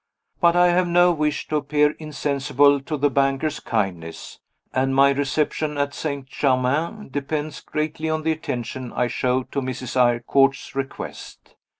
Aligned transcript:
But 0.39 0.55
I 0.55 0.69
have 0.69 0.87
no 0.87 1.11
wish 1.11 1.47
to 1.49 1.57
appear 1.57 1.91
insensible 1.91 2.81
to 2.81 2.97
the 2.97 3.11
banker's 3.11 3.59
kindness, 3.59 4.39
and 4.73 4.95
my 4.95 5.11
reception 5.11 5.77
at 5.77 5.93
St. 5.93 6.25
Germain 6.25 7.09
depends 7.11 7.61
greatly 7.61 8.09
on 8.09 8.23
the 8.23 8.31
attention 8.31 8.91
I 8.93 9.05
show 9.05 9.43
to 9.43 9.61
Mrs. 9.61 9.95
Eyrecourt's 9.95 10.73
request. 10.73 11.53